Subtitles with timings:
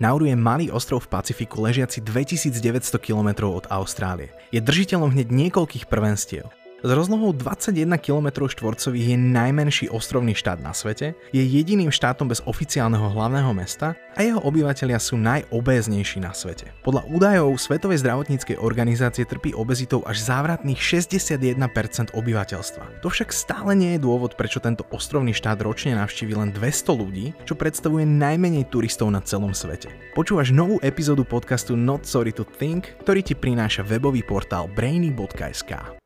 [0.00, 4.32] Nauru je malý ostrov v Pacifiku ležiaci 2900 km od Austrálie.
[4.48, 6.48] Je držiteľom hneď niekoľkých prvenstiev.
[6.80, 12.40] S rozlohou 21 km štvorcových je najmenší ostrovný štát na svete, je jediným štátom bez
[12.48, 16.72] oficiálneho hlavného mesta a jeho obyvateľia sú najobéznejší na svete.
[16.80, 23.04] Podľa údajov Svetovej zdravotníckej organizácie trpí obezitou až závratných 61% obyvateľstva.
[23.04, 27.36] To však stále nie je dôvod, prečo tento ostrovný štát ročne navštívi len 200 ľudí,
[27.44, 29.92] čo predstavuje najmenej turistov na celom svete.
[30.16, 36.00] Počúvaš novú epizódu podcastu Not Sorry to Think, ktorý ti prináša webový portál brainy.sk.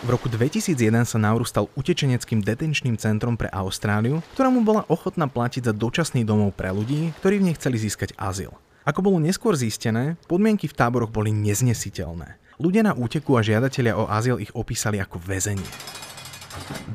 [0.00, 5.28] V roku 2001 sa Nauru stal utečeneckým detenčným centrom pre Austráliu, ktorá mu bola ochotná
[5.28, 8.56] platiť za dočasný domov pre ľudí, ktorí v nej chceli získať azyl.
[8.88, 12.40] Ako bolo neskôr zistené, podmienky v táboroch boli neznesiteľné.
[12.56, 15.68] Ľudia na úteku a žiadatelia o azyl ich opísali ako väzenie.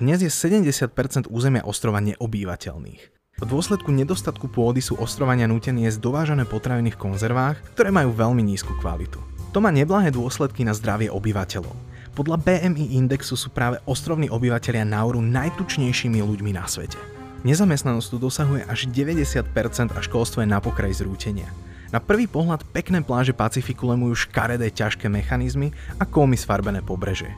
[0.00, 3.02] Dnes je 70% územia ostrova neobývateľných.
[3.36, 8.40] V dôsledku nedostatku pôdy sú ostrovania nútení jesť dovážané potraviny v konzervách, ktoré majú veľmi
[8.40, 9.20] nízku kvalitu.
[9.52, 11.93] To má neblahé dôsledky na zdravie obyvateľov.
[12.14, 16.94] Podľa BMI indexu sú práve ostrovní obyvateľia Nauru najtučnejšími ľuďmi na svete.
[17.42, 19.42] Nezamestnanosť tu dosahuje až 90%
[19.90, 21.50] a školstvo je na pokraji zrútenia.
[21.90, 27.34] Na prvý pohľad pekné pláže Pacifiku lemujú škaredé ťažké mechanizmy a komy sfarbené pobreže.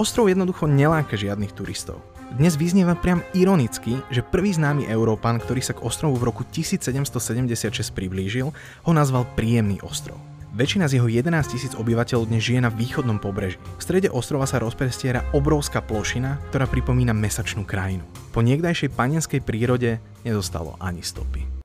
[0.00, 2.00] Ostrov jednoducho neláka žiadnych turistov.
[2.40, 7.92] Dnes vyznieva priam ironicky, že prvý známy Európan, ktorý sa k ostrovu v roku 1776
[7.92, 8.48] priblížil,
[8.82, 10.16] ho nazval príjemný ostrov.
[10.56, 13.60] Väčšina z jeho 11 tisíc obyvateľov dnes žije na východnom pobreží.
[13.76, 18.08] V strede ostrova sa rozprestiera obrovská plošina, ktorá pripomína mesačnú krajinu.
[18.32, 21.55] Po niekdajšej panenskej prírode nezostalo ani stopy.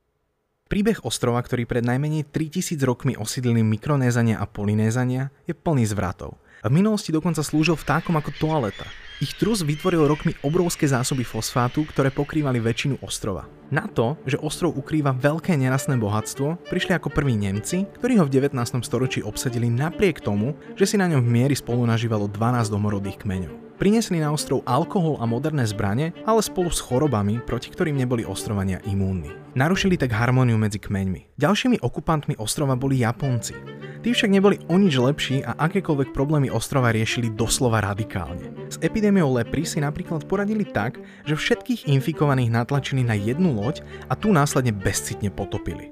[0.72, 6.40] Príbeh ostrova, ktorý pred najmenej 3000 rokmi osídlili Mikronézania a Polinézania, je plný zvratov.
[6.64, 8.88] V minulosti dokonca slúžil vtákom ako toaleta.
[9.20, 13.52] Ich trus vytvoril rokmi obrovské zásoby fosfátu, ktoré pokrývali väčšinu ostrova.
[13.68, 18.32] Na to, že ostrov ukrýva veľké nerastné bohatstvo, prišli ako prví Nemci, ktorí ho v
[18.32, 18.56] 19.
[18.88, 23.71] storočí obsadili napriek tomu, že si na ňom v miery spolu nažívalo 12 domorodých kmeňov.
[23.82, 28.78] Priniesli na ostrov alkohol a moderné zbranie, ale spolu s chorobami, proti ktorým neboli ostrovania
[28.86, 29.34] imúnni.
[29.58, 31.34] Narušili tak harmóniu medzi kmeňmi.
[31.42, 33.58] Ďalšími okupantmi ostrova boli Japonci.
[34.06, 38.54] Tí však neboli o nič lepší a akékoľvek problémy ostrova riešili doslova radikálne.
[38.70, 44.14] S epidémiou lepry si napríklad poradili tak, že všetkých infikovaných natlačili na jednu loď a
[44.14, 45.90] tu následne bezcitne potopili.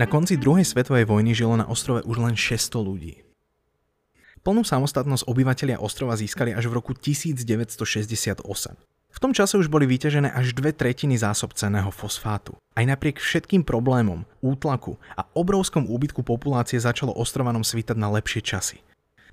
[0.00, 3.27] Na konci druhej svetovej vojny žilo na ostrove už len 600 ľudí.
[4.48, 8.40] Plnú samostatnosť obyvateľia ostrova získali až v roku 1968.
[9.12, 12.56] V tom čase už boli vyťažené až dve tretiny zásob cenného fosfátu.
[12.72, 18.80] Aj napriek všetkým problémom, útlaku a obrovskom úbytku populácie začalo ostrovanom svítať na lepšie časy.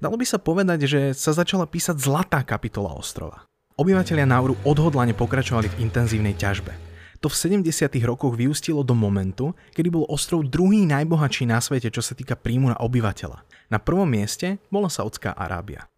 [0.03, 3.47] Dalo by sa povedať, že sa začala písať zlatá kapitola ostrova.
[3.79, 6.84] Obyvatelia Nauru odhodlane pokračovali v intenzívnej ťažbe.
[7.25, 7.89] To v 70.
[8.05, 12.69] rokoch vyústilo do momentu, kedy bol ostrov druhý najbohatší na svete, čo sa týka príjmu
[12.69, 13.41] na obyvateľa.
[13.73, 15.89] Na prvom mieste bola Saudská Arábia.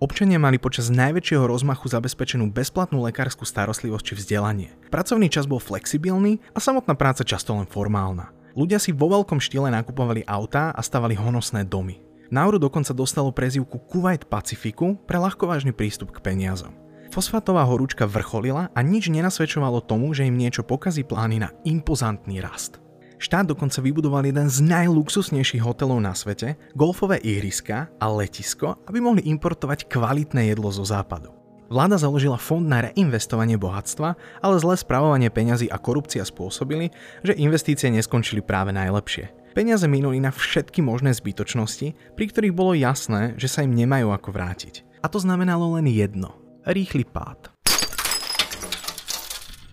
[0.00, 4.72] Občania mali počas najväčšieho rozmachu zabezpečenú bezplatnú lekárskú starostlivosť či vzdelanie.
[4.88, 8.32] Pracovný čas bol flexibilný a samotná práca často len formálna.
[8.56, 12.00] Ľudia si vo veľkom štýle nakupovali autá a stavali honosné domy.
[12.32, 16.81] Nauru dokonca dostalo prezivku Kuwait Pacifiku pre ľahkovážny prístup k peniazom.
[17.12, 22.80] Fosfátová horúčka vrcholila a nič nenasvedčovalo tomu, že im niečo pokazí plány na impozantný rast.
[23.20, 29.28] Štát dokonca vybudoval jeden z najluxusnejších hotelov na svete, golfové ihriska a letisko, aby mohli
[29.28, 31.36] importovať kvalitné jedlo zo západu.
[31.68, 37.92] Vláda založila fond na reinvestovanie bohatstva, ale zlé spravovanie peňazí a korupcia spôsobili, že investície
[37.92, 39.52] neskončili práve najlepšie.
[39.52, 44.32] Peniaze minuli na všetky možné zbytočnosti, pri ktorých bolo jasné, že sa im nemajú ako
[44.32, 45.04] vrátiť.
[45.04, 46.41] A to znamenalo len jedno.
[46.62, 47.50] Rýchly pád.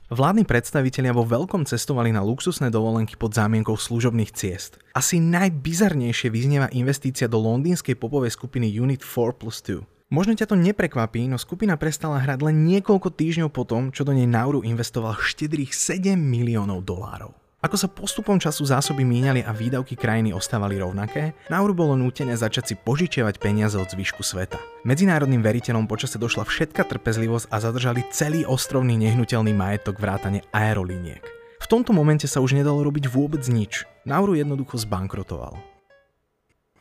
[0.09, 4.81] Vládni predstavitelia vo veľkom cestovali na luxusné dovolenky pod zámienkou služobných ciest.
[4.97, 9.85] Asi najbizarnejšie vyznieva investícia do londýnskej popovej skupiny Unit 4 plus 2.
[10.09, 14.09] Možno ťa to neprekvapí, no skupina prestala hrať len niekoľko týždňov po tom, čo do
[14.09, 17.38] nej Nauru investoval štedrých 7 miliónov dolárov.
[17.59, 22.71] Ako sa postupom času zásoby míňali a výdavky krajiny ostávali rovnaké, Nauru bolo nútené začať
[22.71, 24.55] si požičiavať peniaze od zvyšku sveta.
[24.87, 31.19] Medzinárodným veriteľom počase došla všetka trpezlivosť a zadržali celý ostrovný nehnuteľný majetok vrátane aerolíniek.
[31.59, 33.83] V tomto momente sa už nedalo robiť vôbec nič.
[34.07, 35.59] Nauru jednoducho zbankrotoval.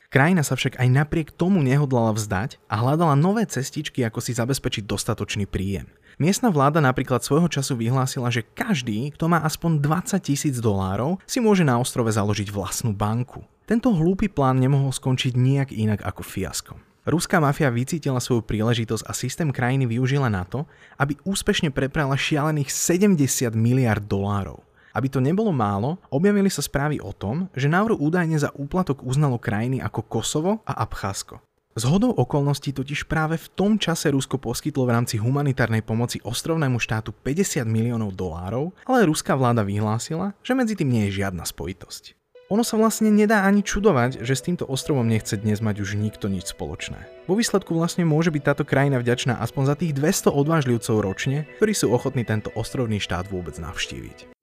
[0.09, 4.89] Krajina sa však aj napriek tomu nehodlala vzdať a hľadala nové cestičky, ako si zabezpečiť
[4.89, 5.93] dostatočný príjem.
[6.17, 11.45] Miestna vláda napríklad svojho času vyhlásila, že každý, kto má aspoň 20 tisíc dolárov, si
[11.45, 13.45] môže na ostrove založiť vlastnú banku.
[13.69, 16.81] Tento hlúpy plán nemohol skončiť nijak inak ako fiaskom.
[17.05, 20.65] Ruská mafia vycítila svoju príležitosť a systém krajiny využila na to,
[20.97, 24.68] aby úspešne preprala šialených 70 miliard dolárov.
[24.99, 29.39] Aby to nebolo málo, objavili sa správy o tom, že Nauru údajne za úplatok uznalo
[29.39, 31.39] krajiny ako Kosovo a Abcházsko.
[31.79, 36.83] Z hodou okolností totiž práve v tom čase Rusko poskytlo v rámci humanitárnej pomoci ostrovnému
[36.83, 42.19] štátu 50 miliónov dolárov, ale ruská vláda vyhlásila, že medzi tým nie je žiadna spojitosť.
[42.51, 46.27] Ono sa vlastne nedá ani čudovať, že s týmto ostrovom nechce dnes mať už nikto
[46.27, 46.97] nič spoločné.
[47.31, 51.77] Vo výsledku vlastne môže byť táto krajina vďačná aspoň za tých 200 odvážlivcov ročne, ktorí
[51.77, 54.38] sú ochotní tento ostrovný štát vôbec navštíviť.